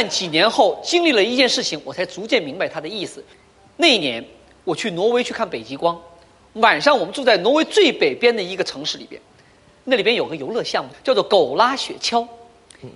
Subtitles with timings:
[0.00, 3.22] 但几年后经历了一件事情，我才逐渐明白他的意思。
[3.76, 4.24] 那一年
[4.64, 6.00] 我去挪威去看北极光，
[6.54, 9.20] 晚上我们住在挪威最北边的一个城市里边，
[9.84, 12.26] 那里边有个游乐项目叫做狗拉雪橇，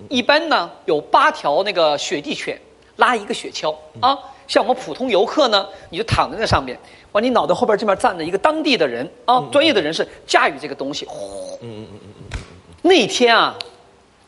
[0.09, 2.59] 一般呢有八条那个雪地犬
[2.95, 4.17] 拉一个雪橇啊。
[4.47, 6.75] 像我们普通游客呢，你就躺在那上面，
[7.11, 11.05] 完你脑袋后边这边站着一个当地的人啊，专业的人士驾驭这个东西。
[11.05, 12.39] 呼，嗯嗯嗯嗯嗯。
[12.81, 13.55] 那天啊，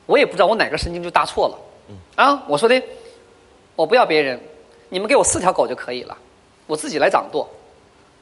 [0.05, 1.57] 我也不知道我哪个神经就搭错了，
[2.15, 2.81] 啊，我说的，
[3.75, 4.39] 我不要别人，
[4.89, 6.17] 你们给我四条狗就可以了，
[6.65, 7.47] 我自己来掌舵。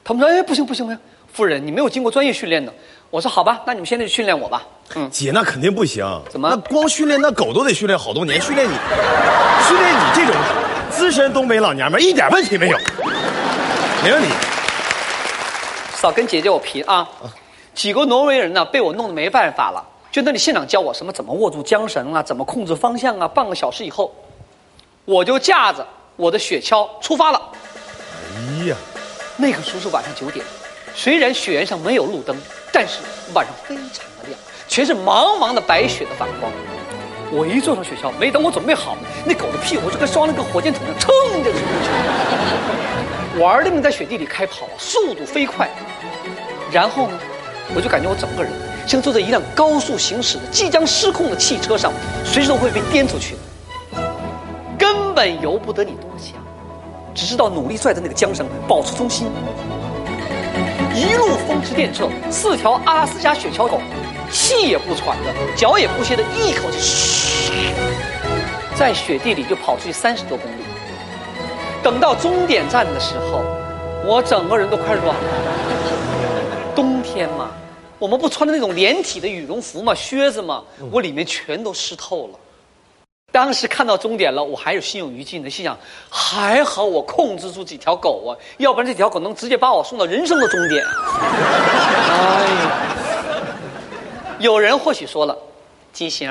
[0.04, 1.00] 他们说，哎，不行不行不行，
[1.34, 2.72] 夫人你没有经过专业训练的。
[3.10, 4.64] 我说好吧，那你们现在就训练我吧。
[4.96, 6.06] 嗯，姐那肯定不行。
[6.30, 6.50] 怎么？
[6.50, 8.74] 那光训练那狗都得训练好多年，训练你，
[9.68, 10.36] 训练你这种。
[10.92, 12.78] 资深东北老娘们一点问题没有，
[14.04, 14.30] 没问题。
[15.96, 17.08] 少跟姐姐我贫啊！
[17.74, 19.84] 几个挪威人呢，被我弄得没办法了，
[20.16, 23.28] 就那里现场教我什么怎么握住缰绳啊，怎么控制方向啊。
[23.28, 24.16] 半个小时以后，
[25.04, 27.42] 我就驾着我的雪橇出发了。
[28.34, 28.78] 哎呀，
[29.36, 30.46] 那个时候是晚上九点，
[30.96, 32.34] 虽然雪原上没有路灯，
[32.72, 33.00] 但是
[33.34, 36.50] 晚上非常的亮，全是茫茫的白雪的反光。
[37.30, 43.42] 我一坐上雪橇，没等我准备好，那狗的屁股就跟装了个火箭筒一样，噌就冲过去。
[43.42, 45.70] 玩命在雪地里开跑，速度飞快。
[46.72, 47.20] 然后呢，
[47.76, 48.50] 我就感觉我整个人
[48.88, 51.92] 像坐在一辆高速行驶的即将失控的汽车上，
[52.24, 53.36] 随时都会被颠出去，
[54.78, 56.34] 根本由不得你多想，
[57.14, 59.28] 只知道努力拽着那个缰绳，保持中心。
[60.94, 63.80] 一路风驰电掣，四条阿拉斯加雪橇狗。
[64.32, 67.52] 气也不喘的，脚也不歇的，一口气，
[68.76, 70.64] 在雪地里就跑出去三十多公里。
[71.84, 73.44] 等到终点站的时候，
[74.04, 75.16] 我整个人都快软了。
[76.76, 77.52] 冬天嘛，
[77.98, 82.40] 我们不穿的那种连体的羽绒服嘛，靴子嘛，我里面全都湿透了。
[83.32, 85.78] 当时看到终点了，我还是心有余悸的，心想
[86.10, 90.86] 还好我控制住几条狗啊，要不然这条狗能直接把我送到人生的终点。
[90.86, 92.72] 哎呀！
[94.40, 95.38] 有人或许说了
[95.92, 96.30] ：“金星，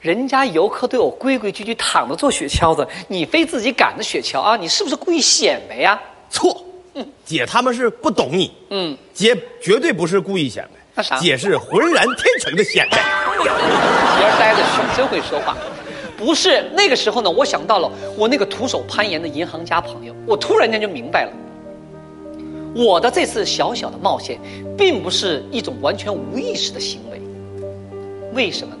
[0.00, 4.56] 人家游客都有规规矩矩躺着坐雪橇的，你非自己赶着雪橇啊？
[4.56, 6.64] 你是不是故意显摆呀？”错，
[7.24, 8.52] 姐他们是不懂你。
[8.70, 10.81] 嗯，姐绝对不是故意显摆。
[10.94, 11.18] 那啥？
[11.18, 13.02] 姐是浑然天成的显摆。
[13.38, 15.56] 别人呆着熊真会说话。
[16.16, 21.32] 不是那个时候呢，我想到了我那个徒手攀岩的银行家朋友，我突然间就明白了。
[22.74, 24.38] 我的这次小小的冒险，
[24.78, 27.20] 并不是一种完全无意识的行为。
[28.32, 28.80] 为什么呢？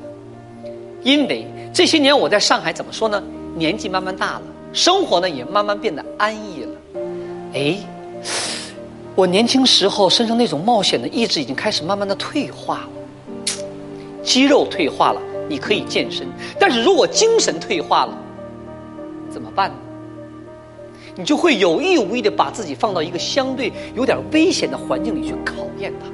[1.02, 3.22] 因为这些年我在上海怎么说呢？
[3.56, 4.42] 年纪慢慢大了，
[4.72, 6.70] 生活呢也慢慢变得安逸了。
[7.54, 7.76] 哎，
[9.14, 12.88] 我年轻时候身上那种冒险的意志已经开始慢慢的退化了。
[14.22, 16.26] 肌肉退化了，你可以健身；
[16.58, 18.16] 但是如果精神退化了，
[19.30, 19.76] 怎么办呢？
[21.14, 26.06] 你就会有意无意的把自己放到一个相对有点危险的环境里去考验它。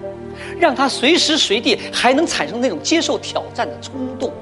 [0.58, 4.32] 让他随时随地还能产生那种接受挑战的冲动。